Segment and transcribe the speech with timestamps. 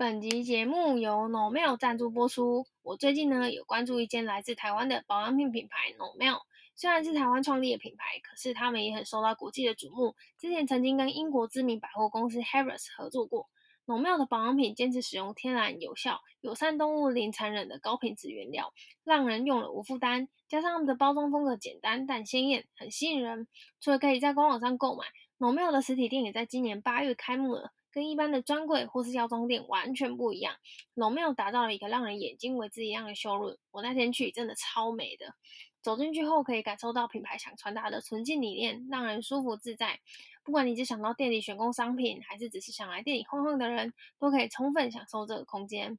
[0.00, 2.64] 本集节目由 Nomel 赞助播出。
[2.82, 6.40] 我最近呢有关注一间来自台湾的保养品品牌 Nomel，
[6.74, 10.16] 虽然是台湾创立的品牌，可是他们也很受到国际的瞩目。
[10.38, 13.50] 之前曾经跟英国知名百货公司 Harrods 合作过。
[13.84, 18.72] Nomel 的保养品坚持使用天然、有效、友善动物、零残忍的高品质原料，
[19.04, 20.30] 让人用了无负担。
[20.48, 23.46] 加上他们的包装风格简单但鲜艳，很吸引人。
[23.82, 25.04] 除了可以在官网上购买
[25.38, 27.74] ，Nomel 的实体店也在今年八月开幕了。
[27.92, 30.54] 跟一般的专柜或是药妆店完全不一样
[30.94, 33.56] ，Nomel 打造了一个让人眼睛为之一亮的 showroom。
[33.70, 35.34] 我那天去真的超美的，
[35.82, 40.00] 走进去后可以感受到品牌想传达的纯净理念，让人舒服自在。
[40.44, 45.98] 不管你只想到店里选购商品，还是只是想来店里晃晃的人，都可以充分享受这个空间。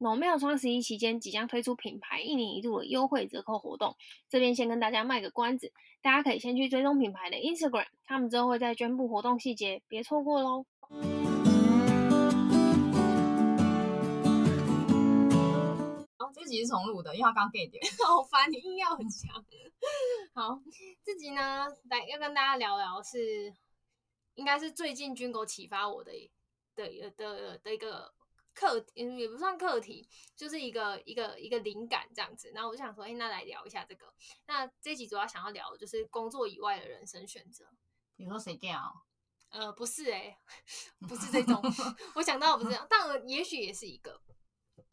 [0.00, 3.96] Nomel 双十一期间即将推出品牌一年一度的优惠折扣活动，
[4.28, 10.66] 这边先跟大家卖个关子，大家可以先去追踪品牌的 Instagram，他们之后会再宣布活动细节，别错过喽。
[16.34, 19.44] 这集是重录的，因为他刚 get 掉， 好烦，你硬要很强。
[20.34, 20.60] 好，
[21.04, 23.54] 这集呢，来要跟大家聊聊是，
[24.34, 26.10] 应该是最近军狗启发我的
[26.74, 28.12] 的的的，的一个
[28.52, 32.50] 课，也不算课题，就是一个一个一个灵感这样子。
[32.52, 34.12] 然后我就想说，哎，那来聊一下这个。
[34.46, 37.64] 那这集主要想要聊的就是工作以外的人生选择。
[38.16, 38.92] 你说谁干啊？
[39.50, 40.38] 呃，不是哎、欸，
[41.06, 41.62] 不是这种。
[42.16, 44.20] 我想到不是这样，但也许也是一个。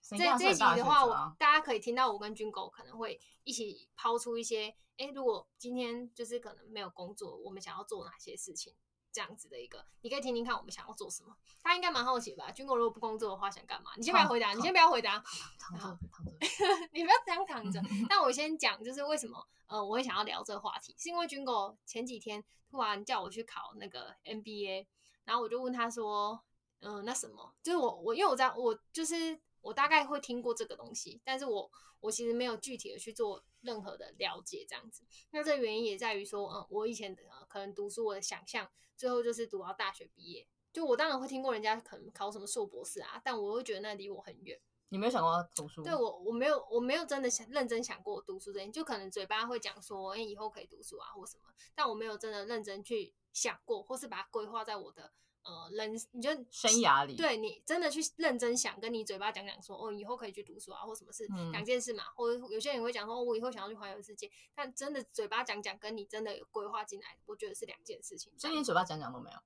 [0.02, 8.74] 这这一集的话，我大家可以听到我跟军狗可能会一起抛出一些，哎，如果今天就是可能没有工作，我们想要做哪些事情，
[9.12, 11.36] 这样子的一个，你可以听听看我们想要做什么。
[11.64, 12.52] 他应该蛮好奇吧？
[12.52, 13.92] 军狗如果不工作的话，想干嘛？
[13.96, 15.24] 你先不要回答，你先不要回答，
[15.58, 16.32] 躺着躺着，
[16.92, 17.82] 你不要这样躺着。
[18.10, 24.88] 那我先讲，就是为什么呃，我会想要聊这个话题，是因为军狗前几天突然叫我去考那个 MBA，
[25.24, 26.44] 然后我就问他说，
[26.82, 27.54] 嗯、呃，那什么？
[27.64, 29.40] 就是我我因为我在我就是。
[29.62, 35.04] 我大概会听过这个东西，但是我我其实没有具体的去做任何的了解，这样子。
[35.32, 40.48] 那这原因也在于说，嗯，我以前的可能读书，我的想象最后就是读到大学毕业。
[40.74, 44.58] 就我当然会听过人家可能考什么硕博士啊，但我会觉得那离我很远。
[44.88, 45.84] 你没有想过读书？
[45.84, 51.44] 对我，我没有，我没有真的想认真想过读书这件，就可能嘴巴会讲说，哎，以后可以读书啊或什么，
[51.76, 55.14] 但我没有真的认真去想过，或是把它规划在我的。
[55.44, 62.04] 呃，人，你就生涯里，对你真的去认真想，跟你嘴巴讲讲说，哦，以后可以去读书啊，或什么事，两、嗯、件事嘛。
[62.16, 68.32] 或者有些人会讲说，哦，我以后想要去环游世界，但真的嘴巴讲讲，跟你真的有规划进来，我觉得是两件事情。
[68.38, 69.38] 所以你嘴巴讲讲都没有？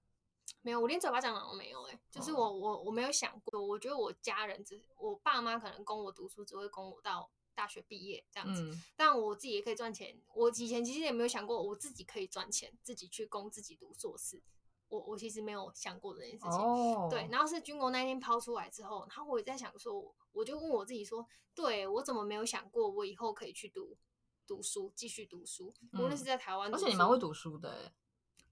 [0.61, 1.93] 没有，我连嘴巴讲讲都没有、欸。
[1.93, 8.83] 哎，就是我我我没有想过，我觉得我家人只，我爸妈可能供我读书，只会供我到大学毕业这样子、嗯。
[8.97, 10.19] 但我自己也可以赚钱。
[10.33, 14.41] 我以前其实也没有想过，我自己可以赚钱，自己去供自己读硕士。
[14.87, 17.09] 我我其实没有想过这件事情，oh.
[17.09, 17.27] 对。
[17.31, 23.97] 然后是军狗那天抛出来之后，然后我也在想说，我就问我自己说，对，我怎么没有想过我以后可以去读
[24.45, 26.73] 读书，继续读书，无论是在台湾。
[26.73, 27.93] 而且你蛮会读书的，哎，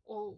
[0.05, 0.35] 我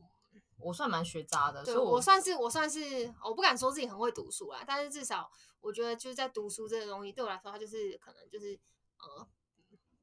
[0.57, 5.31] 我算蛮学渣的，对，所以我，我算是我算是我不敢说自己很会读书啦，但是至少
[5.61, 8.59] 我觉得就是在读书这个东西对我来说，它就是可能就是
[8.97, 9.27] 呃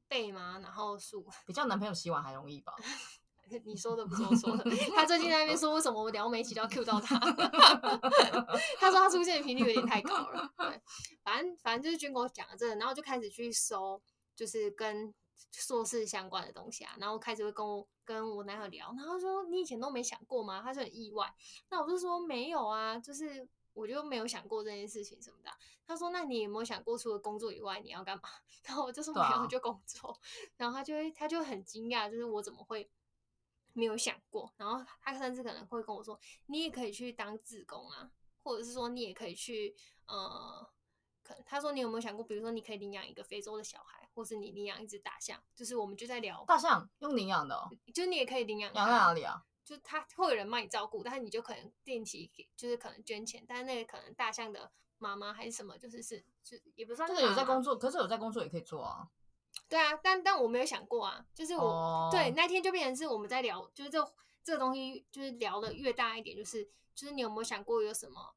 [0.07, 2.73] 背嘛，然后数比较男朋友洗碗还容易吧。
[3.65, 4.63] 你说的不是我说的，
[4.95, 7.19] 他最近在那边说为什么我聊每期都要 cue 到他，
[8.79, 10.51] 他说他出现的频率有点太高了。
[10.57, 10.81] 对，
[11.23, 14.01] 反正反正就是军狗讲了这个，然后就开始去搜，
[14.35, 15.13] 就是跟
[15.51, 20.61] 硕士相关的东西啊，然后开始会跟我跟我男友聊，然后说你以前都没想过吗？
[20.63, 21.31] 他说很意外，
[21.69, 25.51] 那我就说没有啊，就是我就没有想过这件事情什么的。
[25.85, 28.29] 他说那你有没有想过除了工作以外你要干嘛？
[28.63, 30.19] 然后我就说没有，就工作。
[30.57, 32.89] 然后他就会他就很惊讶，就是我怎么会。
[33.73, 38.09] 没有想过，然后他甚至可能会跟我说：“你也可以去当志工啊，
[38.43, 39.75] 或者是说你也可以去……
[40.05, 40.69] 呃，
[41.23, 45.41] 可他说你有没有想过，比如说你可以领养一个非洲的小孩，或是你领养一只大象？
[45.55, 48.73] 就是我们就在聊大象用领养的哦，就你也可以领养。
[48.73, 49.43] 养在哪里啊？
[49.65, 57.15] 就他会有人帮你照顾，但是你就可能定期给，就是可能捐钱，但是那个可能大象的妈妈还是什么，就是是就也不算是。
[57.15, 59.07] 这个有在工作，可是有在工作也可以做啊。”
[59.69, 62.11] 对啊，但但我没有想过啊，就是我、oh.
[62.11, 64.13] 对那天就变成是我们在聊，就是这
[64.43, 66.63] 这个东西就是聊的越大一点，就是
[66.93, 68.35] 就是你有没有想过有什么，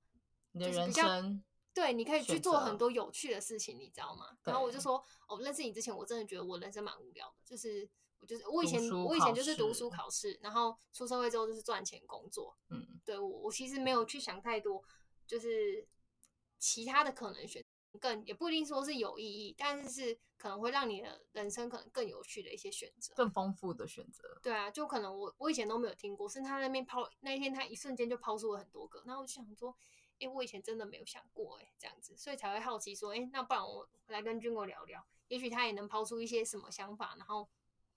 [0.52, 1.44] 你的人生
[1.74, 4.38] 对，你可以去做很多有趣的事情，你知道吗？
[4.44, 4.94] 然后我就说，
[5.28, 7.86] 我、哦、认识你之前，我真的觉得我人生蛮无聊的，就是
[8.18, 14.82] 我就是我以前我以前就是读书考试，然后出社会之后就是赚钱工作，嗯，对我我其实没有去想太多，
[15.26, 15.86] 就是
[16.58, 17.62] 其他的可能选。
[17.98, 24.38] 更也不一定说是有意义，但是是可能会让你的人生可能更有趣的一些选择，更丰富的选择。
[24.42, 29.74] 对啊，就可能我我以前都没有听过，是他那边抛那一天，他一瞬间就抛出了很多个，然后我就想说，
[30.20, 37.48] 哎，我以前真的没有想过，哎，这样子，所以才会好奇说，哎，那不然我来跟军国聊聊，也许他也能抛出一些什么想法，然后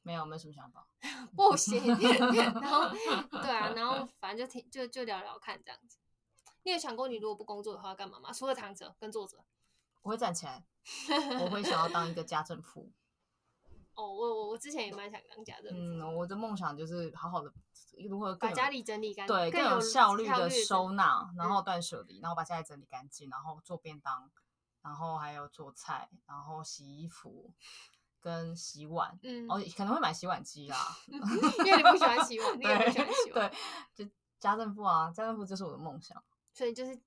[0.02, 0.88] 没有没有什么想法，
[1.36, 1.84] 不行，
[2.62, 2.90] 然后
[3.32, 5.98] 对啊，然后反正就听就就聊聊看这样子。
[6.64, 8.34] 你有想过你如果不工作的话干嘛吗？
[8.34, 9.44] 除了躺着跟坐着，
[10.02, 10.66] 我会站起来，
[11.42, 12.92] 我会想要当一个家政妇。
[13.96, 15.78] 哦，我我我之前也蛮想当家政妇。
[15.78, 17.52] 嗯，我的梦想就是好好的
[18.08, 24.32] 如何把家里整理干净，对，更有效率的收纳，然后断舍离，然后把家里整理干净，然后做便当，
[24.82, 27.54] 然后还有做菜，然后洗衣服
[28.22, 29.20] 跟洗碗。
[29.22, 33.52] 嗯，哦，可能会买洗碗机啦，因为你不喜欢洗碗，你也不喜欢洗碗。
[33.94, 36.24] 对，就家政妇啊，家政妇就是我的梦想。
[36.54, 36.98] 所以就是。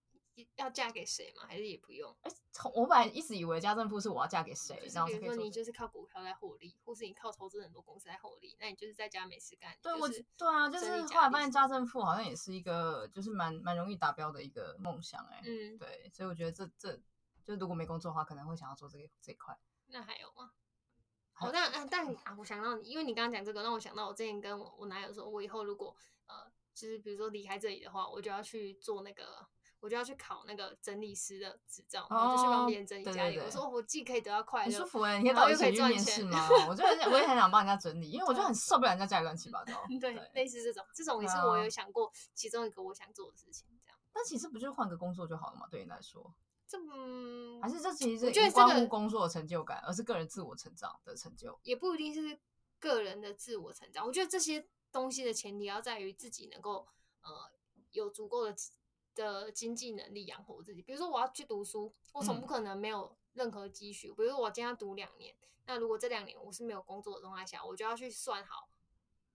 [0.56, 1.44] 要嫁给谁吗？
[1.46, 2.10] 还是也不用？
[2.22, 9.76] 哎、欸，我本来一直以为家政妇是我要嫁给谁，然后比如说你就是靠股票在获利，或是你靠投资很多公司在获利，那你就是在家没事干。
[9.82, 15.42] 对，我对啊，就是后来发现家政妇好像也是一个就是蛮蛮容易达标的一个梦想哎、欸。
[15.44, 16.98] 嗯，对，所以我觉得这这
[17.44, 19.58] 就如果没工作的话，可能会想要做这个这一块。
[19.88, 20.52] 那还有吗？
[21.32, 25.94] 好，那但但啊，我想到你，因为你刚刚讲这个，让我想到我之前跟我我男友说，我以后如果
[26.26, 29.46] 呃，就是比如说离开这里的话，我就要去做那个。
[29.82, 33.36] 我就要去考那个整理师的执照，然后就去帮别人整理家里。
[33.36, 35.18] 我说我既可以得到快乐，很舒服哎、欸！
[35.18, 36.38] 你可以到一起去面试 吗？
[36.68, 39.72] 我就很我也很想帮人家整理，因为我就很受不了人家家里乱七八糟。
[40.00, 43.66] 对，类似这种，这种也是我有想过其中一个我想做的事情。
[43.84, 45.66] 这样，但其实不就是换个工作就好了嘛？
[45.68, 46.32] 对你来说，
[46.68, 51.58] 这嗯，还是这其实是无关乎工作的成就感，而是个人自我成长的成就。
[51.64, 52.38] 也不一定是
[52.78, 54.06] 个人的自我成长。
[54.06, 56.86] 我觉得这些东西的前提要在于自己能够
[57.22, 57.50] 呃
[57.90, 58.54] 有足够的。
[59.14, 64.08] 的经济能力养活我自己，比如说我要去读书，我总不可能没有任何积蓄。
[64.08, 65.34] 嗯、比如说我今天要读两年，
[65.66, 68.68] 那如果这两年我是没有工作的状态下，我就要去算好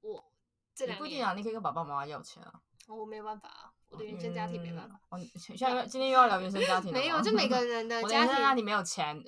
[0.02, 0.32] 我
[0.74, 1.00] 这两年。
[1.00, 2.62] 不一定啊，你可以跟爸爸妈妈要钱啊。
[2.88, 5.00] 我没有办法啊，我的原生家庭没办法。
[5.10, 6.92] 哦，现在今天又要聊原生家庭。
[6.92, 9.22] 没有，就每个人的家庭家庭没有钱，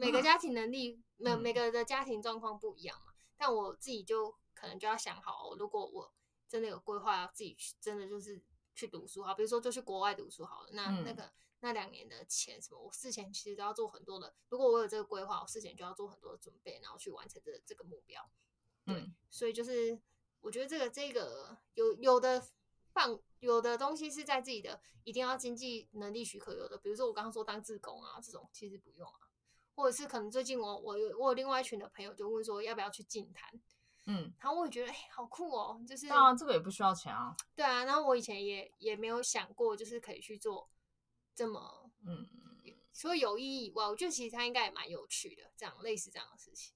[0.00, 3.12] 每个家庭能力，每每个人的家庭状况不一样嘛。
[3.36, 6.12] 但我自己就可能就要想好，如果我
[6.48, 8.42] 真的有规划，要自己去，真的就是。
[8.74, 10.70] 去读书好，比如说就去国外读书好了。
[10.72, 11.30] 那、嗯、那个
[11.60, 14.34] 那两年的钱什么，我事前其实都要做很多的。
[14.48, 18.28] 如果我有这个规划，我事前就要做很多的准备，然后去完成这这个目标。
[18.84, 19.98] 对，嗯、所以就是
[20.40, 22.46] 我觉得这个这个有有的
[22.92, 29.20] 放有的东西是在自己的一定要经济能力许可有的，比如说我刚刚说当自工啊这种，其实不用啊。
[29.76, 33.60] 或者是可能最近我我有我有另外一群的朋友就问说要不要去净滩。
[34.06, 37.34] 嗯，然后我也觉得哎，好酷哦，就是当然这个也不需要钱啊。
[37.54, 40.68] 对啊，然后我以前也也没有想过，就是可以去做
[41.34, 42.28] 这么嗯，
[42.92, 46.74] 除了有意义以外，我觉得其实它应该也蛮有趣的，这样类似这样的事情。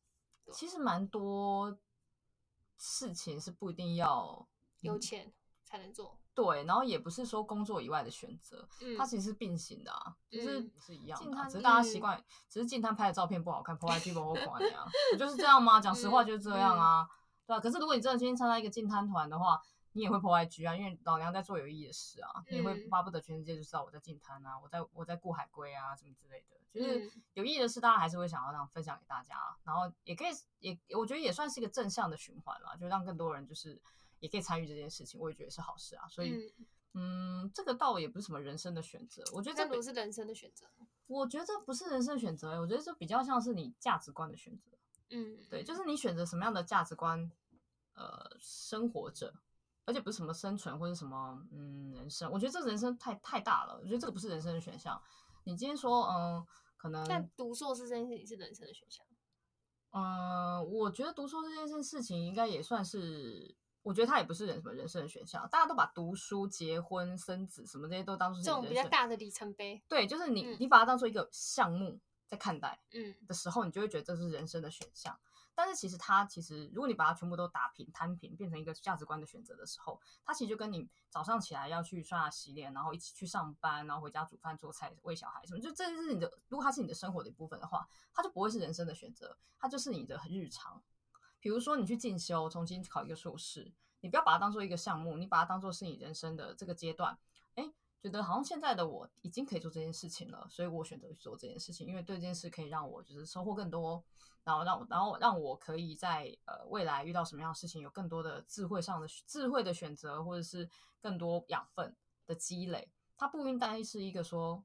[0.52, 1.78] 其实蛮多
[2.78, 4.48] 事情是不一定要
[4.80, 5.32] 有钱
[5.64, 15.80] 才能做，嗯，对，然后也不是说工作以外的选择，嗯，它其实是并行的啊，就是是一样的，只是大家习惯，嗯，只是净滩拍的照片不好看，破坏剧本或垮那样，不就是这样吗？
[15.80, 17.08] 讲实话就是这样啊。
[17.44, 19.60] 对啊，可是如果你真的今天参加一个净滩团的话，
[19.94, 30.28] 你也会 po IG 啊，因为老娘在做有意义的事啊，你也会巴不得全世界就知道我在净滩啊，我在我在顾海龟啊，什么之类的，就是有意义的事，大家还是会想要让分享给大家，然后也可以
[30.60, 33.80] 也我觉得也算是一个正向的循环啦，就让更多人就是
[34.20, 36.06] 也可以参与这件事情，我也觉得是好事啊。
[36.08, 36.52] 所以，
[36.94, 40.66] 嗯，嗯，这个倒也不是什么人生的选择，我觉得这不是人生的选择，
[41.06, 44.70] 我觉得这不是人生的选择，我觉得这比较像是你价值观的选择。
[45.10, 47.30] 嗯，对，就是你选择什么样的价值观，
[47.94, 49.32] 呃，生活着，
[49.86, 55.00] 而且不是什么生存或者什么嗯人生，我觉得这人生太太大了，我觉得这个不是人生的选项。
[55.44, 59.06] 你今天说嗯，可能但读硕士这件事情是人生的选项。
[59.92, 63.56] 嗯，我觉得读硕士这件事情应该也算是，
[63.88, 65.48] 我觉得它也不是人什么人生的选项。
[65.50, 69.82] 大家都把读书、结婚、生子什么这些都当做这种比较大的里程碑。
[69.88, 71.98] 对，就是你、嗯、你把它当做一个项目。
[72.28, 75.18] 在看待嗯的时候，你就会觉得这是人生的选项。
[75.54, 86.30] 但是其实它其实，如果你把它全部都打平摊平，变成一个价值观的选择的时候，它其实就跟你早上起来要去刷牙洗脸，然后一起去上班，然后回家煮饭做菜喂小孩什么，就这是你的。
[86.48, 90.82] 如果它是你的生活的一部分的话，它就不会是人生的选择，它就是你的日常。
[91.40, 97.18] 比如说你去进修，重新考一个硕士，你不要把它当做一个项目，你把它当做是你人生的这个阶段。
[97.54, 104.00] 哎觉得好像现在的我已经可以做这件事情了，所以我选择去做这件事情，因为对这件事可以让我就是收获更多，
[104.44, 111.92] 然后让然后让我可以在呃未来遇到什么样的事情有更多的智慧上的智慧的选择，或者是更多养分
[112.24, 112.88] 的积累。
[113.16, 114.62] 它不应该是一个说，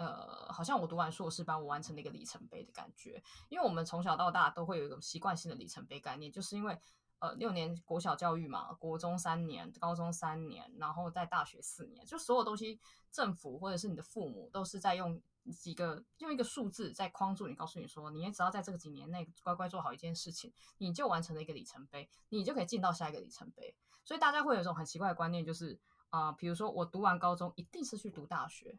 [0.00, 6.80] 呃，好像我读完硕士班我完成了一个里程碑的感觉，因为我们从小到大都会有一种习惯性的里程碑概念，就是因为
[7.18, 12.80] 呃六年国小教育嘛，国中三年，高中三年，然后在大学四年，就所有东西，
[13.12, 15.20] 政府或者是你的父母都是在用
[15.52, 23.76] 几个用一个数字在框住你，告诉你说，你也只要在这个几年内乖乖做好一件事情，你就完成了一个里程碑，你就可以进到下一个里程碑。
[24.02, 25.78] 所以大家会有一种很奇怪的观念，就是
[26.08, 28.76] 啊、比如说我读完高中一定是去读大学，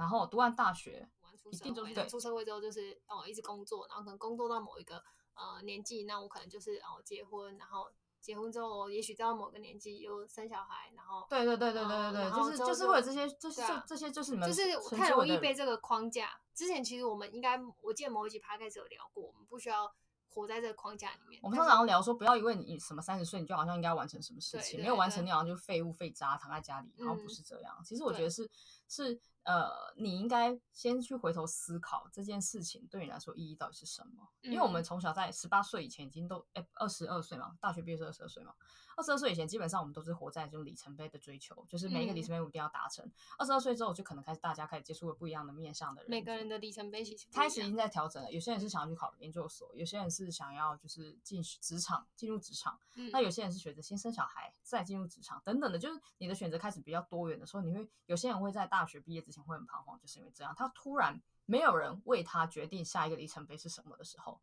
[0.00, 1.08] 然后读完大学
[1.52, 5.00] 一定就是对出社会之后就是哦一直工作，然后可能工作到某一个。
[5.32, 7.90] 呃，年纪那我可能就是哦，结婚，然后
[8.20, 16.38] 结婚之后，也许到某个年纪又生小孩，然后对对对对对对对，就是就是会有这些，就是这些就是你们就是太容易被这个框架。
[16.52, 19.90] 之前其实我们应该，我记得某一集 podcast 有聊过，我们不需要
[20.28, 21.40] 活在这个框架里面。
[21.42, 27.74] 我们通常聊说，不要因为你什么三十岁，你就好像应该完成什么事情，没有完成，你好像就废物废渣躺在家里，然后不是这样。
[27.82, 28.50] 其实我觉得是
[28.88, 29.18] 是。
[29.44, 34.28] 呃，你应该先去回头思考这件事情对你来说意义到底是什么？
[34.42, 38.54] 因为我们从小在十八岁以前已经都哎二十二岁嘛，大学毕业是二十二岁嘛，
[39.00, 43.10] 二十二岁以前基本上我们都是活在这种里程碑的追求，就是每一个里程碑我一定要达成。
[43.38, 48.30] 二十二岁之后就可能开始大家开始接触了不一样的面向的人，每个人的里程碑其实开始已经在调整了。
[48.30, 60.20] 有些人是想要去考研究所，有些人是想要就是进职场进入职场，嗯、那有些人是选择先生小孩再进入职场等等的，就是你的选择开始比较多元的时候，你会有些人会在大学毕业之前会很彷徨，就是。
[60.20, 64.38] 因为这样，他突然没有人为他决定下一个里程碑是什么的时候，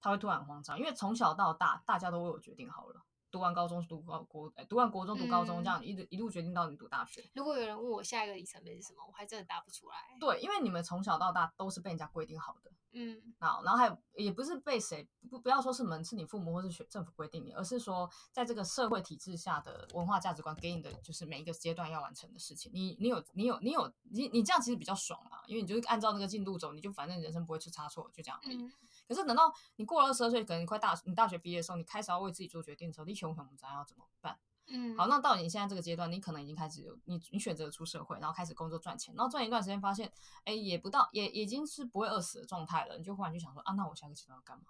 [0.00, 0.76] 他会突然慌张。
[0.76, 3.00] 因为从小到大，大家都为我决定好了。
[3.30, 7.24] 读完高中读高国，读完国中读高中，这样一直一路决定到你读大学。
[7.34, 9.96] 如果有人问我下一个里程碑是什么，我还真的答不出来。
[10.18, 12.70] 对，因为你们从小到大都是被人家规定好的。
[12.92, 22.72] 嗯，然后还有也不是被谁不不要说是门是你父母或是学政府规定你，而是说在这个社会体制下的文化价值观给你的就是每一个阶段要完成的事情。
[22.74, 28.56] 你你有你有你有你你这样其实比较爽啊，因为你就是按照那个进度走，你就反正人生不会出差错，就这样而已。
[28.56, 28.72] 嗯
[29.10, 34.38] 可是等到你过了二十二岁，可能你快大你大学毕业的时候，你开始要为自己做决定的时候，你穷穷不知道要怎么办。
[34.68, 40.12] 嗯，好，那到你现在这个阶段，你可能已经开始有你你选择出社会，然后开始工作赚钱，然后赚一段时间发现，
[40.44, 44.66] 哎，也不到也已经是不会饿死的状态了，你就忽然就想说啊，那我下个阶段要干嘛？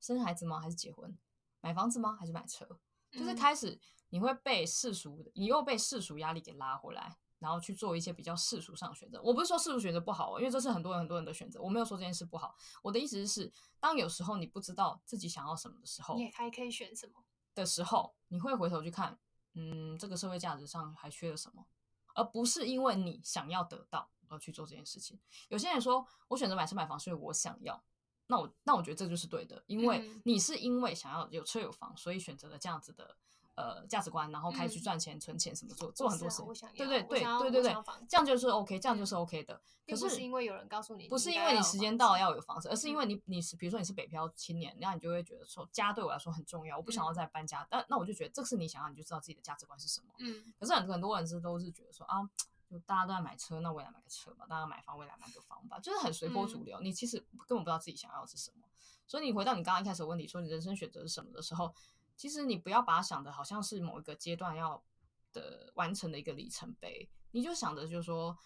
[0.00, 0.60] 生孩子吗？
[0.60, 1.18] 还是结婚？
[1.60, 2.16] 买房子吗？
[2.16, 2.64] 还是买车？
[3.10, 3.76] 就是开始
[4.10, 7.16] 你会被世俗，你又被世俗压力给拉回来。
[7.40, 9.20] 然后去做一些比较世俗上的选择。
[9.22, 11.60] 我不是说世俗选择不好哦，因为这是很多人很多人的选择。
[11.60, 12.54] 我没有说这件事不好。
[12.82, 19.18] 我的意思是，当有时候你不知道自己想要什么的时候，你也还可以选什么的时候，你会回头去看，
[19.54, 21.66] 嗯，这个社会价值上还缺了什么，
[22.14, 25.18] 而不是因为你想要得到而去做这件事情。
[25.48, 27.82] 有些人说我选择买车买房，所以我想要，
[28.26, 33.16] 那我那我觉得这就是对的，因为你是因为想要有车有房，所以选择了这样子的。
[33.60, 36.42] 呃，价值观，然后开始去赚钱、嗯、存钱，什么做做很多事，
[36.74, 37.76] 对对对对对对，
[38.08, 39.60] 这样就是 OK，这样就是 OK 的。
[39.86, 47.66] 可是，不是因为有人告诉你，不是因为你时间到了要有房子，而是因为你你是比如说你是北漂青年，然后你就会觉得说家对我来说很重要，我不想要再搬家。
[47.68, 50.06] 但那我就觉得这是你想要，你就知道自己的价值观是什么。
[50.20, 50.54] 嗯。
[50.58, 52.22] 可是很很多人是都是觉得说啊，
[52.70, 56.80] 就大家都在买车，那我也来买个车吧；大家买房，我也来买个房吧，就是很随波逐流。
[56.80, 58.66] 你其实根本不知道自己想要的是什么。
[59.06, 61.74] 所以你回到你刚刚一开始问你，说你人生选择是什么的时候。
[62.20, 64.84] 其实你不要把它想的好像是某一个阶段要
[65.32, 68.36] 的完成的一个里程碑，你就想着就是说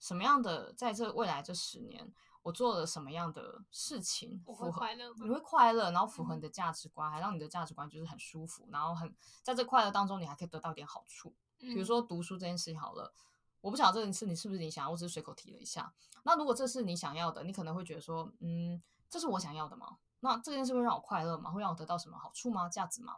[0.00, 11.32] 什么样的在这未来这十年，我做了什么样的事情，我会快乐，你会快乐，然后符合你的价值观，还让你的价值观就是很舒服，然后很在这快乐当中，你还可以得到一点好处。
[11.60, 13.14] 比如说读书这件事情好了，
[13.60, 15.94] 我不晓得这件事你是不是你想要，我只是随口提了一下。
[16.24, 19.98] 那如果这是你想要的，你可能会觉得说，嗯，这是我想要的吗？
[20.20, 21.50] 那这件事会让我快乐吗？
[21.50, 22.68] 会让我得到什么好处吗？
[22.68, 23.16] 价值吗？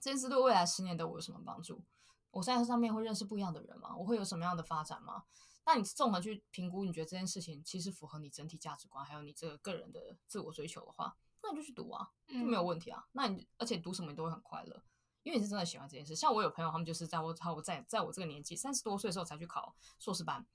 [0.00, 1.82] 这件事对未来十年的我有什么帮助？
[2.30, 3.94] 我在上面会认识不一样的人吗？
[3.96, 5.24] 我会有什么样的发展吗？
[5.66, 13.06] 那你综合去评估，你觉得这件事情其实符合你整体价值观，还有你这个个人的自我追求的话，那你就去读啊，就没有问题啊。
[13.12, 14.82] 那你而且读什么你都会很快乐，
[15.22, 16.16] 因为你是真的喜欢这件事。
[16.16, 20.46] 像我有朋友，他们就是在我我在在我这个年纪三十多岁的时候才去考硕士班，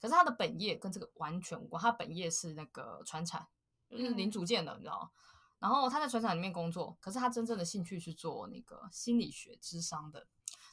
[0.00, 3.46] 可是他的本业跟这个完全无关，他本业是那个传产。
[3.90, 5.10] 就是零组件的，你知道吗？
[5.58, 10.26] 然后他在船厂里面工作，可是他真正的兴趣是做那个心理学智商的。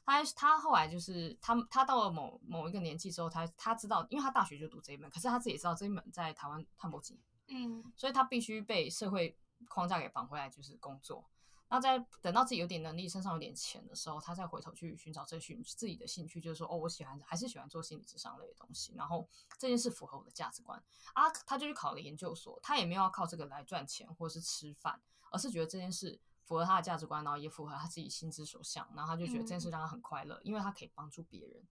[0.05, 9.35] 他他后来就是他他到了某某一个年纪之后，他他知道，因为他大学就读这一门，可是他自己也知道这一门在台湾看不起，嗯，所以他必须被社会
[9.67, 11.25] 框架给绑回来，就是工作。
[11.67, 18.93] 那在等到自己有点能力、身上有点钱的时候，他再回头去寻找这寻自己的兴趣，就是说，哦，我喜欢还是喜欢做心理咨商类的东西。
[18.95, 20.81] 然后这件事符合我的价值观
[21.13, 22.59] 啊，他就去考了研究所。
[22.61, 28.87] 他也没有要靠这个来赚钱或是吃饭，而是觉得这件事符合他的价值观，然后也符合他自己心之所向。
[28.95, 31.67] 然后他就觉得这件事让他很快乐，因为他可以帮助别人。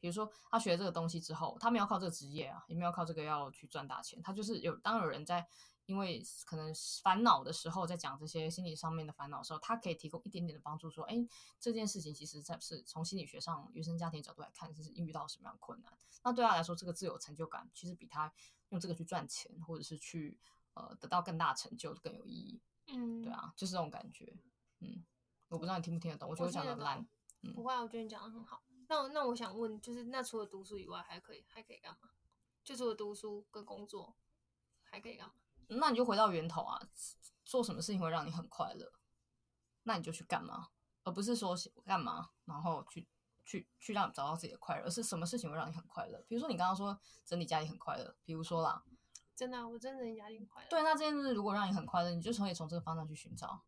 [0.00, 5.46] 比如说他学了这个东西之后，他没有靠这个职业啊，也没有靠这个要去赚大钱，他就是有当有人在。
[5.86, 11.26] 因为可能烦恼的时候，在讲这些心理上面的烦恼的时候，他可以提供一点点的帮助，说，哎，
[11.58, 15.96] 这件事情其实在是从心理学上、原生家庭角度来看，是遇到什么样的困难。
[16.24, 18.32] 那对他来说，这个自有成就感，其实比他
[18.70, 20.38] 用这个去赚钱，或者是去
[20.74, 22.60] 呃得到更大成就更有意义。
[22.88, 24.36] 嗯，对啊，就是这种感觉。
[24.80, 25.04] 嗯，
[25.48, 27.06] 我不知道你听不听得懂，我觉得我讲的烂。
[27.42, 28.64] 嗯，不会，我觉得你讲的很好。
[28.88, 32.10] 那那我想问，就是那除了读书以外，还可以还可以干嘛？
[32.64, 34.16] 就除了读书跟工作，
[34.82, 35.34] 还可以干嘛？
[35.68, 36.80] 那你就回到源头啊，
[37.44, 38.92] 做什么事情会让你很快乐，
[39.82, 40.68] 那你就去干嘛，
[41.04, 43.08] 而不是说干嘛，然后去
[43.44, 46.24] 去去让你找到自己的快乐，而是什么事情会让你很快乐？
[46.28, 48.82] 比如说你刚刚说整理家里很快乐，比如说啦，
[49.34, 50.68] 真的、啊，我真的整理家里很快乐。
[50.68, 53.62] 对，那这件事如果让你很快乐，你就可以从这个方向去寻找。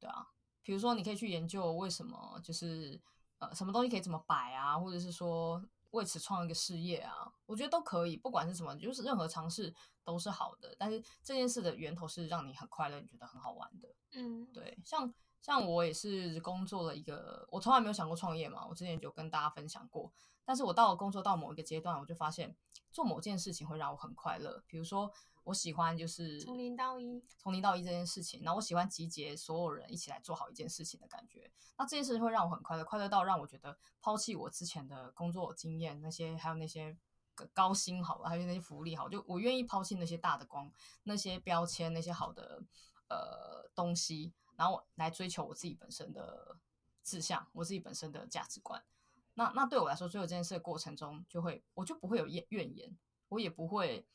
[0.00, 0.28] 对啊，
[0.62, 3.00] 比如说你可以去研究为什么，就是
[3.38, 5.62] 呃，什么东西可以怎么摆啊，或者是说。
[5.94, 9.72] 为此创一个事业啊，我觉得都可以，不管是什么，就是任何尝试
[10.04, 10.74] 都是好的。
[10.78, 13.88] 但是这件事的源头是让你很快乐，你觉得很好玩的。
[14.12, 15.12] 嗯，对，像
[15.44, 20.10] 像我也是工作了一个，我从来没有想过创业嘛，我之前就跟大家分享过。
[20.42, 22.56] 但是我到了工作到某一个阶段，我就发现
[22.90, 25.12] 做某件事情会让我很快乐，比如说。
[25.44, 28.40] 我喜欢就是从零到一，从零到一这件事情。
[28.42, 31.52] 然后我喜欢集结所有人一起来做好一件事情的感觉。
[31.76, 36.96] 那这件事会让我很快乐，快乐到让我觉得抛弃我之前的工作经验，那些还有那些
[37.52, 40.72] 高薪好了，还有那些福利好，就我愿意抛弃那些大的光，
[41.02, 42.62] 那些标签，那些好的
[43.10, 46.56] 呃东西，然后来追求我自己本身的
[47.02, 48.82] 志向，我自己本身的价值观。
[49.34, 52.96] 那那对我来说，做这件事的过程中，就会我就不会有怨怨言，
[53.28, 54.06] 我也不会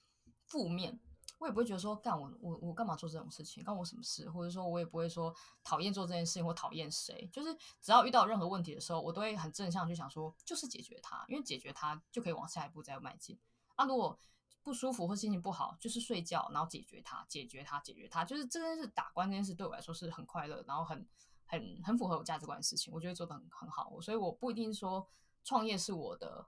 [0.45, 0.99] 负面。
[1.37, 13.39] 我也不会觉得说干我我我干嘛做这种事情，干我什么事，或者说我也不会说讨厌做这件事情或讨厌谁，就是只要遇到任何问题的时候，我都会很正向去想说，就是解决它，因为解决它就可以往下一步再迈进。
[13.75, 14.19] 啊，如果
[14.61, 21.07] 不舒服或心情不好，就是睡觉，然后解决它，解决它，解决它，就是这件事打关这件事对我来说是很快乐，然后很
[21.45, 25.07] 很很符合我价值观的事情，我觉得做的很很好，所以我不一定说
[25.43, 26.45] 创业是我的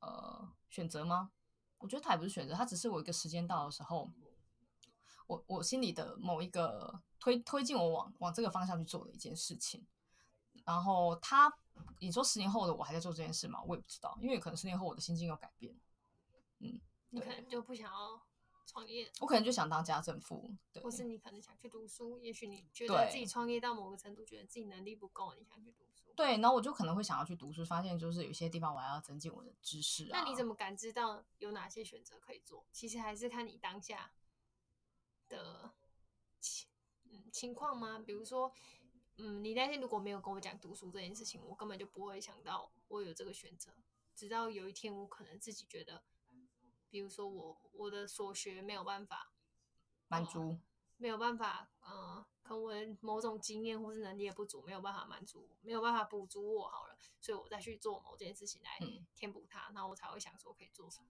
[0.00, 1.30] 呃选择吗？
[1.78, 4.10] 我觉得它也不是选择，它只是我一个时间到的时候，
[5.26, 9.86] 我我心里的某一个推推进我往往这个方向去做的一件事情。
[10.64, 11.52] 然后他，
[11.98, 13.60] 你说十年后的我还在做这件事吗？
[13.66, 15.76] 我也不知道，因为可能十年后我的心境有改变。
[16.60, 16.80] 嗯，
[17.12, 18.20] 你可能就不想要
[18.66, 26.10] 创业，我可能就想当家政妇，对，或是你可能想去读书，也许你觉得自己创业到某个程度，觉得自己能力不够，你想去读书。
[26.16, 30.22] 对，然后我就可能会想要去读书，发现就是有些地方我还要增进我的知识啊。
[30.22, 32.64] 那你怎么感知到有哪些选择可以做？
[32.72, 34.12] 其实还是看你当下
[35.28, 35.72] 的
[36.40, 36.68] 情
[37.10, 37.98] 嗯情况吗？
[37.98, 38.52] 比如说，
[39.16, 43.70] 嗯，你那天如果没有跟我讲读书这件事情，我根本就不会想到我有这个选择。
[44.14, 46.02] 直到有一天，我可能自己觉得，
[46.92, 49.32] 比如说我我的所学没有办法
[50.06, 50.52] 满足。
[50.52, 50.62] 嗯
[50.98, 58.78] 没有办法，嗯、呃，可能我的某种经验或是能力也不足，没有办法满足，没有办法补足我好了，所以我再去做某件事情来
[59.16, 61.08] 填补它，然后我才会想说可以做什么。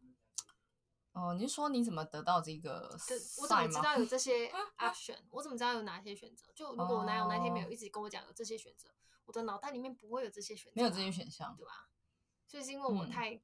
[1.13, 2.89] 哦，你是说你怎么得到这个？
[3.43, 5.19] 我怎么知道有这些 option？
[5.29, 6.51] 我怎么知道有哪些选择？
[6.55, 8.89] 就如果我男友那天没有一直跟我讲有这些选择，
[9.27, 11.91] 我的脑袋里面不会有这些选择，没有这些选项，对吧？
[12.47, 13.39] 所以是因为我太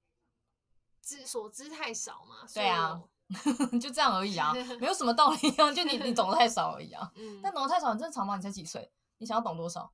[1.09, 3.01] 知、嗯、所知太少嘛，对啊。
[3.79, 7.13] 就这样而已啊，没有什么道理啊，就你你懂得太少而已啊。
[7.15, 8.91] 嗯，但懂得太少很正常嘛，你才几岁？
[9.19, 9.93] 你想要懂多少？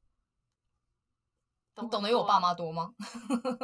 [1.75, 2.95] 懂你懂得有我爸妈多吗？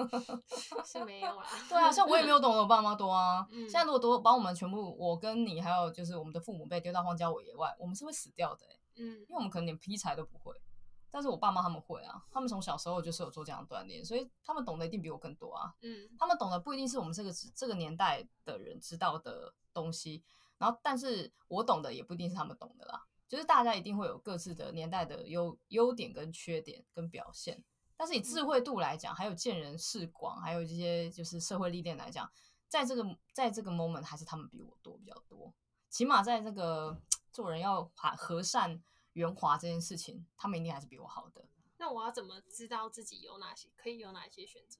[0.84, 1.46] 是没有啦。
[1.68, 3.46] 对啊，像我也没有懂得我爸妈多啊。
[3.52, 8.80] 嗯，现在如果都把我们全部，我跟你还有就是我们的父母被丢到荒郊野外，我们是会死掉的欸。
[8.96, 10.52] 嗯，因为我们可能连劈柴都不会。
[11.12, 15.74] 但是我爸妈他们会啊，他们从小时候就是有做这样的锻炼，所以他们懂得一定比我更多啊。
[15.82, 20.22] 嗯，他们懂得不一定是我们这个这个年代的人知道的东西，
[20.56, 23.04] 然后但是我懂的也不一定是他们懂的啦。
[23.28, 27.62] 就是大家一定会有各自的年代的优优点跟缺点跟表现，
[27.96, 32.30] 但是以智慧度来讲，还有见人识广，还有这些就是社会历练来讲，
[32.68, 35.52] 在这个在这个 moment 还是他们比我多比较多，
[35.88, 36.96] 起码在这个
[37.32, 38.82] 做人要和善。
[39.14, 41.44] 圆滑这件事情，他们一定还是比我好的。
[41.78, 44.78] 那我要怎么知道自己有哪些可以有哪些选择？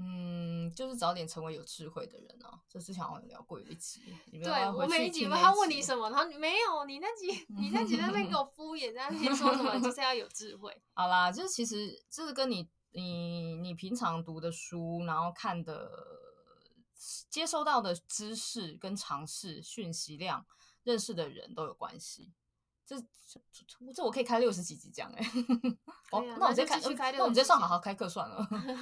[0.00, 2.60] 嗯，就是早点成为有智慧的人啊。
[2.68, 7.26] 这之前好像有聊过有一集，对我每一集他问你什么，他说没有，你那集
[7.58, 10.80] 你那集在那边给我敷衍，在那边说什么就是要有智慧。
[10.94, 15.90] 好啦，就是其实就是跟你你你平常读的书，然后看的
[17.28, 20.46] 接收到的知识跟尝试讯息量，
[20.84, 22.32] 认识的人都有关系。
[22.88, 25.30] 这这这我可以开六十几集讲哎、欸，
[26.10, 28.38] 哦，啊、那我直接开，开那我们直接上好好开课算了，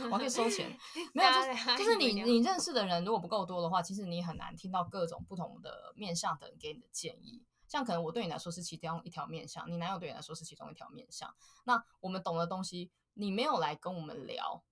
[0.08, 0.78] 我还可以收钱。
[1.12, 7.42] 没有，就是就是你你认识的人如果不够多的话，其实你很难听到各种不同的面向的人给你的建议。
[7.66, 11.34] 像可能我对你来说是其中一条面向，你男友对你来说是其中一条面向。
[11.64, 14.62] 那我们懂的东西，你没有来跟我们聊，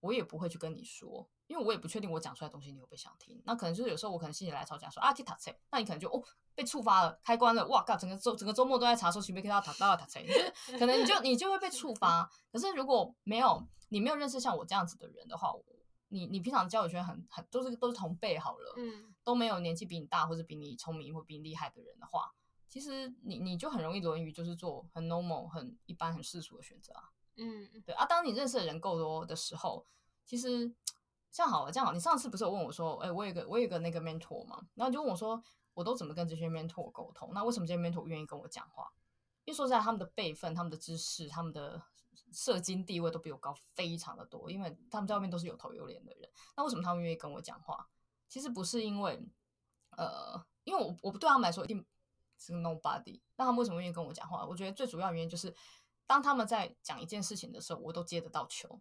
[0.00, 1.28] 我也不会去跟你说。
[1.48, 6.22] 因为我也不确定我讲出来的东西你会不会想听，那可能就是有时候我可能心血来潮讲说啊，去塔车，那你可能就哦
[6.54, 12.30] 被触发了，开关了，哇靠，整个周整个周末都在查说随便给他塔到塔车，就是可能你就你就会被触发。
[12.52, 15.54] 可是如果没有你没有认识像我这样子的人的话，
[16.08, 22.34] 你你平常交友圈很很都是都是同辈好了，嗯，都没有年纪比你大或者比你聪明或比你厉害的人的话，
[22.68, 29.86] 其实你你就很容易沦于就是做很 normal 很一般很世俗的选择啊，嗯，对啊，当你认识的人够多的时候，
[30.26, 30.74] 其实。
[31.38, 31.92] 这样好了，这样好。
[31.92, 35.40] 你上次不是有问我说，哎、我有个我有个那个 mentor 嘛，然后就问我说，
[35.72, 37.30] 我都怎么跟这些 mentor 沟通？
[37.32, 38.92] 那为什么这些 mentor 愿意跟我讲话？
[39.44, 41.80] 因为说实在，他们的辈分、他们的知识、他们的
[42.32, 46.28] 社经地位都比我高非常的多，因为他们在外面都是有头有脸的人。
[46.56, 47.88] 那为什么他们愿意跟我讲话？
[48.28, 49.24] 其实不是因为，
[49.96, 51.86] 呃，因为我我不对他们来说一定
[52.36, 53.20] 是 nobody。
[53.36, 54.44] 那他们为什么愿意跟我讲话？
[54.44, 55.54] 我觉得最主要原因就是，
[56.04, 58.80] 当他们在讲一件事情的时候，我都接得到球。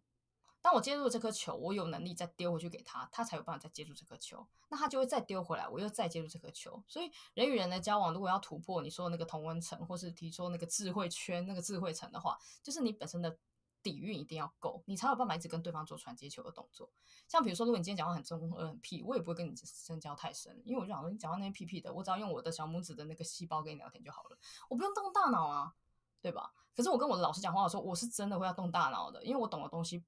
[0.67, 6.83] 当我接住了这颗球，我有能力再丢回去给他，他才有办法再接住这颗球，那他就会再丢回来，我又再接住这颗球。
[6.89, 13.37] 所以人与人的交往，如果要突破你说的那个同温层，或是提出那个智慧圈、那个智慧层的话，就是你本身的
[13.81, 16.91] 底蕴一定要够，你才有办法一直跟对方做传接球的动作。
[17.29, 25.73] 像比如说，如果你今天讲话很中二、很屁，我也不会跟你深交太深，因为我就想说，你讲话那些屁屁的，我只要用我的小拇指的那个细胞跟你聊天就好了，我不用动大脑啊，
[26.21, 26.51] 对吧？
[26.75, 30.03] 可是我跟我的老师讲话的时候，我是真的会要动大脑的，因为我懂的东西。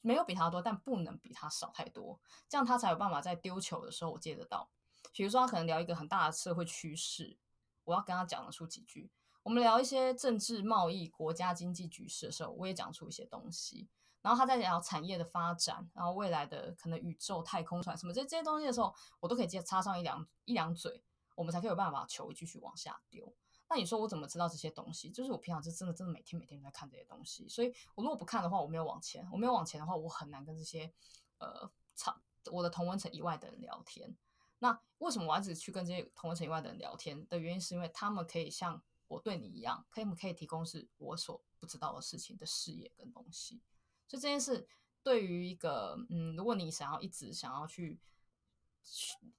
[0.00, 4.70] 没有比他多，但不能比他少太多，这样他才有办法在丢球的时候我接得到。
[5.12, 7.36] 比如说，他可能聊一个很大的社会趋势，
[7.84, 9.10] 我要跟他讲得出几句。
[9.42, 13.88] 我们聊一些政治、贸易、国家经济局势的时候，我也讲出一些东西。
[14.20, 21.02] 然后他在聊产业的发展，然后未来的可能宇宙、太空船什么这这些东西的时候，我都可以接插上一两一两嘴，
[21.34, 23.32] 我们才可以有办法把球继续往下丢。
[23.70, 25.10] 那你说我怎么知道这些东西？
[25.10, 30.90] 就是我平常是真的真的每天每天都在看这些东西，所以我如果不看的话，我没有往前，我没有往前的话，我很难跟这些
[31.38, 32.18] 呃，差
[32.50, 34.16] 我的同温层以外的人聊天。
[34.60, 43.60] 那为什么我要一直去跟这些同温层以外的人聊天的原因，是因为他们可以像我对你一样，可以可以提供是我所不知道的事情的视野跟东西。
[44.06, 44.66] 所以这件事
[45.02, 48.00] 对于一个嗯，如果你想要一直想要去。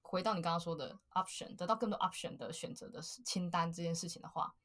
[0.01, 4.55] 回到你刚刚说的 option，得到更多 option 的选择的清单这件事情的话，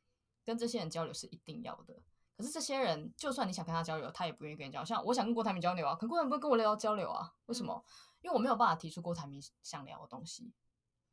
[0.45, 2.03] 跟这些人交流是一定要的。
[2.37, 4.85] 可是这些人，就算你想跟他交流，他也不愿意跟你交流。
[4.85, 7.33] 像我想跟郭台铭交流啊，可郭台铭不会跟我聊交流啊？
[7.47, 7.85] 为什么？
[7.87, 7.91] 嗯、
[8.23, 10.53] 因为我没有办法提出郭台铭想聊的东西，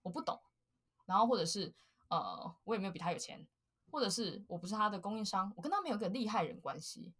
[0.02, 0.42] 我不懂。
[1.06, 1.74] 然后或者是
[2.08, 3.46] 呃，我也没有比他有钱，
[3.92, 7.14] 或者是我不是他的供应商，我跟他没有一个利害人关系。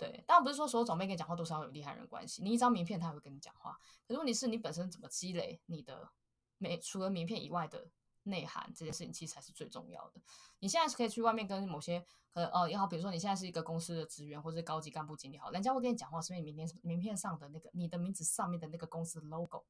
[0.00, 2.42] 对，当然不是说所有长辈跟你讲话都是要有利害人关系。
[2.42, 3.78] 你一张名片，他也会跟你讲话。
[4.08, 6.10] 可是问题是你本身怎么积累你的
[6.56, 7.86] 没除了名片以外的
[8.22, 10.22] 内涵，这件事情其实才是最重要的。
[10.60, 12.00] 你现在是可以去外面跟某些
[12.32, 19.66] 可能呃也好，比如说你现在是一个公司的职员或者高级干部经理好，人家会跟你讲话，是因为你名片名片上的那个你的名字上面的那个公司的 logo。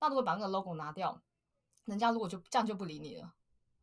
[0.00, 1.22] 那如果把那个 logo 拿掉，
[1.84, 3.34] 人家如果就这样就不理你了，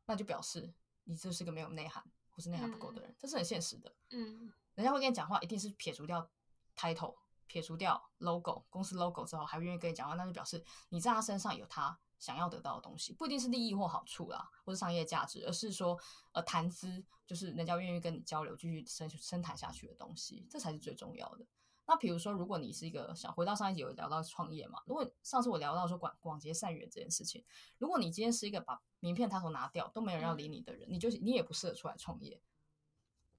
[0.07, 3.93] 那就表示你就是个没有内涵或是内涵不够的人，嗯、这是很现实的。
[4.09, 4.51] 嗯。
[4.77, 6.29] 人家会跟你讲话，一定是撇除掉
[6.75, 7.15] title，
[7.47, 15.99] 撇除掉 logo，公司 logo 之后，还愿意跟你讲话，那就表示你在他身上有他想要得到的东西，不一定是利益或好处啦，或是商业价值，而是说
[16.31, 21.47] 呃谈资，就是人家愿意跟你交流，继续深深谈下去的东西，这才是最重要的。
[21.87, 27.43] 那比如说，如果你是一个想回到上一集有聊到创业嘛，如果上次我聊到说广广结善缘这件事情，
[27.77, 32.39] 如果你今天是一个把名片抬头拿掉都没有人要理你的人，嗯、你就你也不适合出来创业。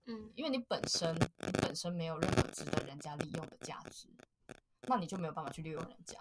[0.08, 4.08] 嗯，因为你本身你本身没有任何值得人家利用的价值，
[4.88, 6.18] 那你就没有办法去利用人家。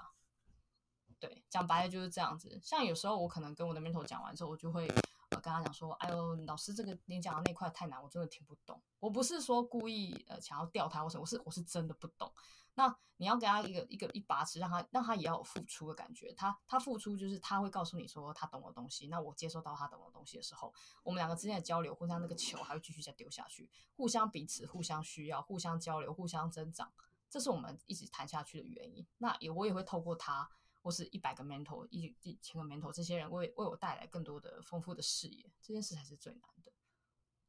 [1.19, 2.59] 对，讲白了就是这样子。
[2.61, 4.87] 像有时候我可能跟我的 mentor 讲完之后，我就会
[5.29, 12.31] 呃跟他讲说：“哎呦，老师这个你讲的那块太难，我真的听不懂。”我不是说故意呃想要吊他或什，我是我是真的不懂。
[12.75, 16.31] 那你要给他一个一个一把尺，让他让他也要有付出的感觉。
[16.33, 19.07] 他他付出就是他会告诉你说他懂的东西。
[19.07, 26.93] 那我接收到他懂的东西的时候，我们两个之间的交流，互相那个球还会继续再丢下去，互相彼此互相需要，互相交流，互相增长，
[27.31, 29.05] 这是我们一直谈下去的原因。
[29.17, 30.47] 那也我也会透过他，
[30.87, 35.51] 或是一百个 mentor，一一千个 mentor，这些人为为我带来更多的丰富的视野。
[35.61, 36.71] 这件事才是最难的，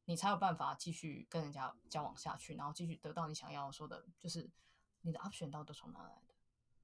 [0.03, 4.51] 你才有办法继续跟人家交往下去，然后继续得到你想要说的，就是。
[5.01, 6.33] 你的 option 到底从哪来的？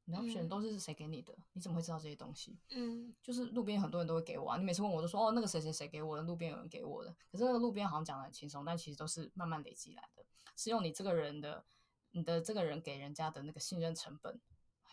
[0.05, 1.33] 你的 option 都是谁给你的？
[1.33, 2.57] 嗯、你怎么会知道这些东西？
[2.69, 4.57] 嗯，就是路边很多人都会给我啊。
[4.57, 7.13] 你每次问我都说哦，那个谁谁谁给我的，路边有人给我的。
[7.29, 11.65] 可是那个路边好像讲的很轻松，但其实都是慢慢累积来的，是用你这个人的，
[12.11, 14.39] 你的这个人给人家的那个信任成本，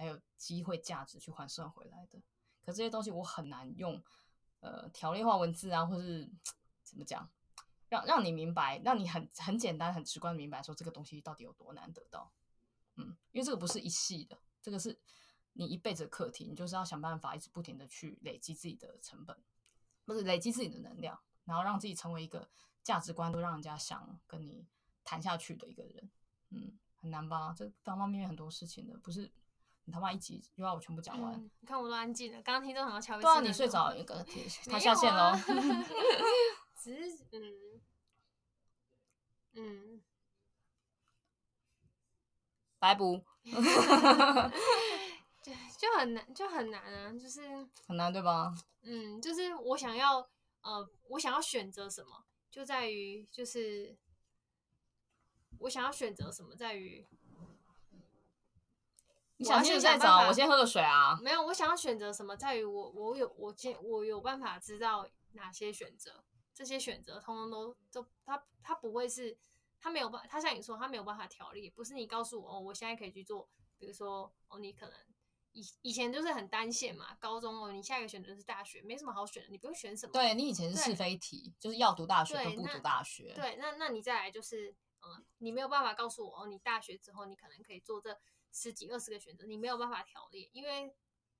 [0.02, 2.18] 还有机会价值去换算回来的。
[2.64, 4.02] 可这些东西我很难用
[4.58, 6.28] 呃条例化文字啊，或是
[6.82, 7.30] 怎么讲，
[7.88, 12.32] 让让你明白，让你很很简单、很直观明白说这个东西到底有多难得到。
[12.96, 14.36] 嗯，因为这个不是一系的。
[14.60, 14.98] 这个是
[15.52, 19.40] 你一辈子的课题，你就是要想办法一直不停的去累积自己的成本，
[20.04, 22.50] 不是累积自己的能量，然后让自己成为一个
[22.82, 24.66] 价值观都让人家想跟你
[25.04, 26.10] 谈下去的一个人。
[26.50, 27.54] 嗯，很难吧？
[27.56, 29.32] 这方方面面很多事情的，不是
[29.92, 31.34] 你他妈一集又要我全部讲完？
[31.34, 33.20] 嗯、你看我都安静了，刚刚听众好像乔。
[33.20, 34.24] 对啊，你睡着一个，
[34.70, 35.36] 他下线了。
[36.80, 37.82] 只是嗯
[39.52, 40.02] 嗯，
[42.78, 43.22] 白补。
[45.42, 47.42] 就 就很难，就很难啊，就是
[47.86, 48.50] 很难，对吧？
[48.80, 50.26] 嗯，就是我想要，
[50.62, 53.94] 呃，我想要选择什么，就在于，就是
[55.58, 57.06] 我想要选择什么，在于
[59.42, 61.18] 你想现在找我先喝个水啊。
[61.20, 66.24] 没有，我想要选择什么，在于我，我有，我见我有办法知道哪些选择，
[66.54, 69.36] 这些选择通通都都，他他不会是。
[69.84, 73.48] 他没有办法，他像你说，他没有办法条例，不是你告诉我哦，我现在可以去做，
[73.80, 74.96] 比如说哦，你可能
[75.50, 80.12] 以以前就是很单线嘛，高中哦，你下一个选择是大学，没什么好选的，你不用选什么。
[80.12, 83.34] 对，你以前是是非题，就是要读大学和不读大学。
[83.34, 88.16] 对，那那你再来就是，嗯，你没有办法告诉我哦，你大学之后你可能可以做这
[88.52, 90.94] 十几二十个选择，你没有办法条列，因为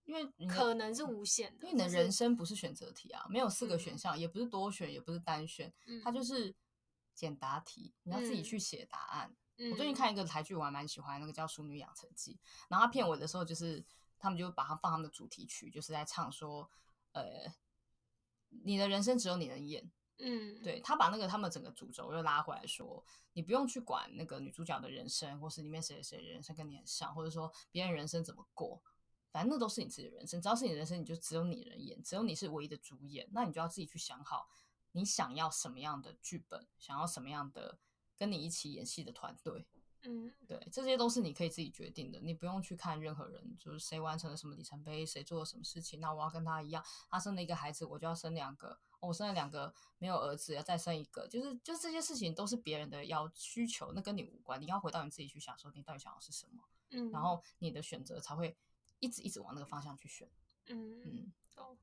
[0.04, 5.72] 因为可能是无限的，因为你的人生不是选择题啊，没有四个选项，嗯、也不是多选，也不是单选，
[6.02, 6.54] 它就是。
[7.14, 9.36] 简答题，你要自己去写答案。
[9.58, 12.32] 嗯、我最近看一个台剧，我还蛮喜欢，那个叫《淑女养成记》。
[12.70, 13.84] 然后他片尾的时候，就是
[14.18, 16.70] 他们就把它放他们的主题曲，就是在唱说
[17.12, 17.52] ：“呃，
[18.64, 28.82] 你的人生只有你能演。”嗯，对，他把那个他们整个主轴又拉回来说：“你不用去管那个女主角的人生，或是里面谁谁谁人生跟你很像，或者说别人人生怎么过，
[29.30, 30.40] 反正那都是你自己的人生。
[30.40, 33.28] 只要是你的人生，你就只有你人演，只有你是唯一的主演。
[33.32, 34.48] 那你就要自己去想好。”
[34.94, 36.68] 你想要什么样的剧本？
[36.78, 37.78] 想要什么样的
[38.14, 39.66] 跟你一起演戏的团队？
[40.02, 58.56] 嗯，对，这些都是你可以自己决定的，你不用去看任何人，就是谁完成了什么里程碑，谁做了什么事情，那我要跟他一样，他生了一个孩子，我就要生两个，哦，我生了两个没有儿子，要再生一个，就是就这些事情都是别人的要需求，那跟你无关，你要回到你自己去想，说你到底想要是什么，嗯，然后你的选择才会
[59.00, 60.30] 一直一直往那个方向去选，
[60.66, 61.76] 嗯嗯，哦。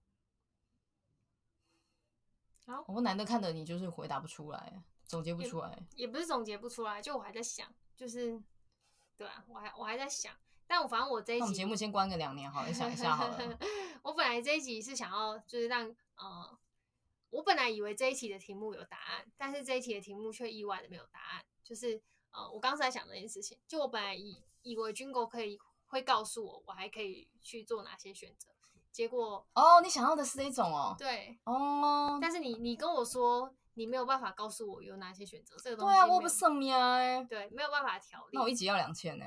[2.66, 2.86] 好。
[2.88, 8.42] 我难得看的你就是回答不出来，总结不出来也，也不是总结不出来，就我还在想，就是，
[9.18, 10.34] 对啊，我还我还在想，
[10.68, 13.60] 但我反正我这一集节目先关个两年好了，你想一下好了。
[14.04, 15.84] 我本来这一集是想要就是让
[16.16, 16.58] 呃，
[17.30, 28.50] 我本来以为这一题的题目有答案，但是这一题的题目却意外的没有答案，就是呃，我刚才在想这件事情，就我本来以以为军哥可以会告诉我，我还可以去做哪些选择。
[28.92, 38.32] 结果哦，你想要的是这种哦，对哦，但是你你跟我说你没有办法告诉我有哪些选择，这个东西对啊，我不胜命啊，对，没有办法调理。
[38.34, 39.26] 那我一集要两千呢，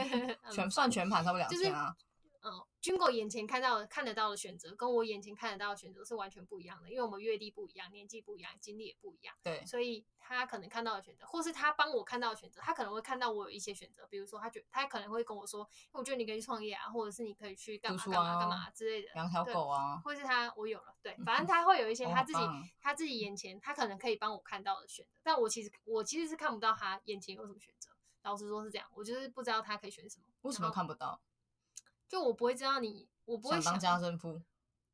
[0.52, 1.96] 全算全盘差不多两千啊。
[2.40, 9.34] 嗯，军狗眼前看到的看得到的选择，跟我眼前看得到的选择是完全不一样的，因为我们阅历不一样，年纪不一样，经历也不一样。
[9.42, 22.38] 对，所以他可能看到的选择，或是他帮我看到的选择，他可能会看到我有一些选择，比如说他觉他可能会跟我说，我觉得你可以创业啊，或者是你可以去干嘛干嘛干嘛之类的，养条狗啊，或是他我有了，对，反正他会有一些他自己
[22.80, 27.90] 他自己眼前他可能可以帮我看到的选择，但我其实我其实是看不到他眼前有什么选择，
[28.22, 30.24] 老实说是这样，我就是不知道他可以选什么。
[30.42, 31.20] 为什么看不到？
[32.08, 34.40] 就我不会知道你，我不会想，想当家政妇。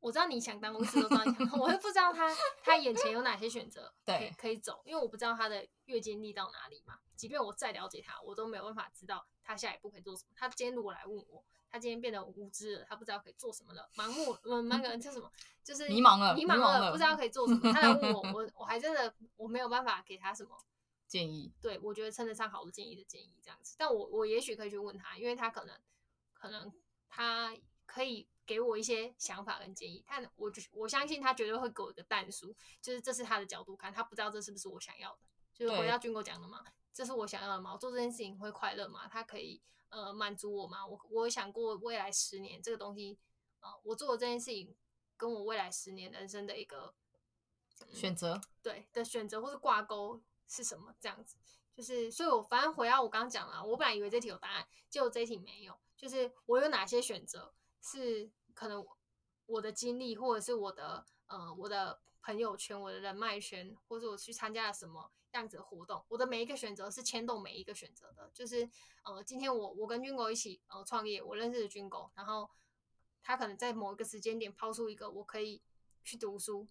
[0.00, 2.30] 我知道你想当，我一直都知道你想当， 我会不知道他
[2.62, 6.98] 他眼前有哪些选择，对，可以走，因为我不知道他的月经历到哪里嘛。
[7.16, 10.32] 即便我再了解他，我都没有办法知道他下一步可以做什么。
[10.36, 15.30] 他今天如果来问我，他今天变得无知了，他不知道可以做什么了，盲目，嗯，那个叫什么，
[15.62, 17.72] 就是迷茫了，迷茫了，不知道可以做什么。
[17.72, 20.50] 他来问我， 我我还真的我没有办法给他什么
[21.08, 21.50] 建议。
[21.62, 25.74] 对，我觉得称得上好的建议的建议这样子，但我我也许可以去问他，因为他可能
[26.34, 26.70] 可能
[27.14, 27.56] 他。
[27.86, 35.18] 可以给我一些想法跟建议，但我我相信他绝对会给我一个但书，就是这是他的角度看，他不知道这是不是我想要的。
[35.52, 37.74] 就是回到军哥讲的嘛，这是我想要的吗？
[37.74, 39.06] 我做这件事情会快乐吗？
[39.06, 40.84] 他可以呃满足我吗？
[40.84, 43.16] 我我想过未来十年这个东西，
[43.60, 44.74] 呃，我做的这件事情
[45.16, 46.94] 跟我未来十年人生的一个、
[47.82, 50.92] 嗯、选择，对的选择或是挂钩是什么？
[50.98, 51.36] 这样子，
[51.76, 55.78] 就是，所以我反正回到我刚刚讲了，我本来以为这题有答案，结果这题没有。
[56.04, 58.86] 就是我有哪些选择是可能
[59.46, 68.30] 我的经历，或者是我的呃我的朋友圈、我的人脉圈，或者我去参加了什么样子的活动，我的每一个选择是牵动每一个选择的。
[68.34, 68.68] 就是
[69.04, 72.50] 呃，今天我我跟军狗一起呃创业，我认识的军狗，然后
[73.22, 75.62] 他可能在某一个时间点抛出一个我可以
[76.02, 76.68] 去读书，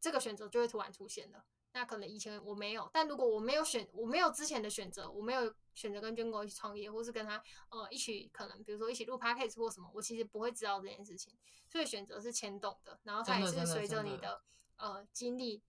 [0.00, 1.44] 这个选择就会突然出现了。
[1.74, 11.34] 那可能以前我没有，但如果我没有选，我没有之前的选择，我没有选择跟军哥一起创业，或是跟他呃一起可能比如说一起录 podcast 或什么，我其实不会知道这件事情。
[11.70, 14.42] 所以选择是牵动的，然后它也是随着你的，的
[14.76, 15.62] 呃经历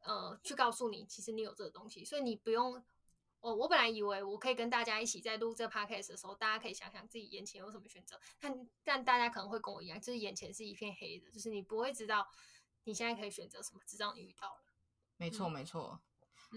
[0.00, 2.04] 呃去告诉你，其实你有这个东西。
[2.04, 2.84] 所以你不用，
[3.38, 12.26] 我我本来以为我可以跟大家一起在录这个 podcast 的时候，大家可以想想自己眼前有什么选择，但但大家可能会跟我一样，就是眼前是一片黑的，就是你不会知道
[12.82, 14.62] 你现在可以选择什么，直到你遇到了。
[15.20, 16.00] 没错，没错。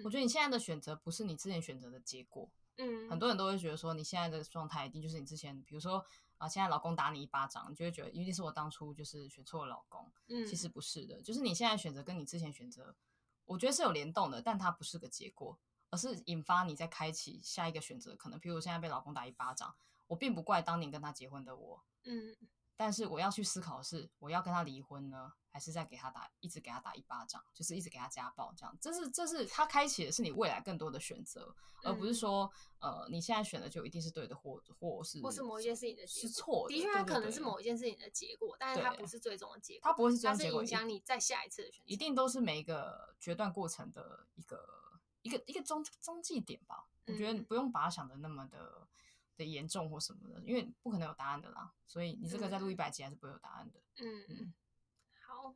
[0.05, 2.49] 我觉得你现在的选择不是你之前选择的结果。
[2.77, 6.03] 嗯，很多人都会觉得说，你现在的状态一定就是你之前，比如说
[6.37, 10.11] 啊，现在老公打你一巴掌，你就会觉得一定是我当初就是选错了老公。
[10.29, 12.95] 嗯，其实不是的，就是你现在选择跟你之前选择，
[13.45, 15.59] 我觉得是有联动的，但它不是个结果，
[15.91, 18.15] 而是引发你在开启下一个选择。
[18.15, 19.75] 可能，比如我现在被老公打一巴掌，
[20.07, 21.83] 我并不怪当年跟他结婚的我。
[22.05, 22.35] 嗯。
[22.75, 28.77] 但是我要去思考的是，我要跟他离婚呢，还是再给他打，一直给他打一巴掌，就是一直给他家暴这样。
[28.81, 36.73] 这是这是他开启的是你未来更多的选择，嗯、而不是说呃你现在选的就一定是对的，或或是或是某一件事情的是错的。
[36.73, 39.81] 的确，它可能是某一件事情的结果，但是它不是最终的结果。
[39.83, 41.93] 它不会是最终结果，影响你再下一次的选择。
[41.93, 44.67] 一定都是每一个决断过程的一个
[45.21, 46.87] 一个一个中中继点吧。
[47.05, 48.87] 我觉得你不用把它想的那么的。
[49.35, 53.79] 的严重或什么的，因为不可能有答案的啦，所以你这个再录一百集还是不会有答案的。
[53.97, 54.53] 嗯嗯，
[55.27, 55.55] 好，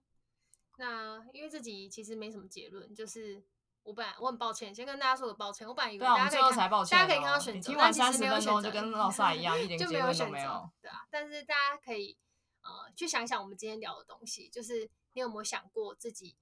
[0.78, 3.44] 那因为这集其实没什么结论，就是
[3.84, 11.06] 我本来我很抱歉，先跟大家说个抱歉，我本来以为大家可以才抱歉，大家可以看到选择，你听完三十分钟就跟老萨 一样，一点就没有选择，有对啊。
[11.10, 12.18] 但是大家可以
[12.62, 16.36] 呃去想想我们今天聊的东西，就是你有没有想过自己。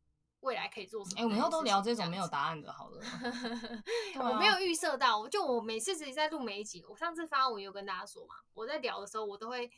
[0.46, 1.18] 未来可以做什么？
[1.18, 3.02] 哎、欸，我们以后都聊这种没有答案的，好了。
[4.16, 9.70] 啊、我没有预设到，就我每次自己在录每一集，我上次发文有跟大家说嘛，我在聊的时候，我都会，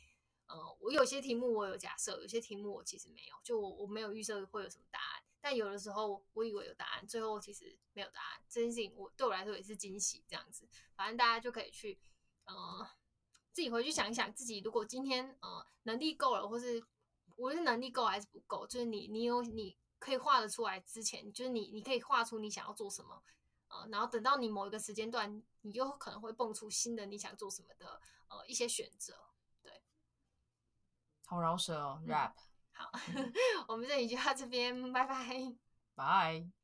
[0.46, 8.42] 呃，我有些题目我有假设，有些题目我其实没有，就我我没有预设会有什么答案，但有的时候我以为有答案，最后其实没有答案。
[8.48, 11.98] 这件事情我对我来说也是惊喜，这样子，反正大家就可以去，
[12.44, 12.86] 呃，
[13.52, 16.84] 自己回去想一想，自己如果今天呃能力够了，或是
[17.36, 19.76] 我是能力够还是不够，就是你你有你。
[19.98, 23.22] 可以画得出来之前，就是你，你可以画出你想要做什么，
[23.68, 29.14] 呃，然后等到你某一个时间段，你又可能会蹦出新的你想做什么的，呃，一些选择。
[29.62, 29.82] 对，
[31.26, 32.32] 好饶舌哦，rap。
[32.72, 32.90] 好，
[33.68, 35.56] 我们这里就到这边，拜拜，
[35.94, 36.57] 拜。